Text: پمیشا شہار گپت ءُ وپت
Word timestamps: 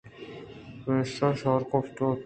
پمیشا 0.83 1.27
شہار 1.39 1.61
گپت 1.69 1.97
ءُ 1.99 2.03
وپت 2.07 2.19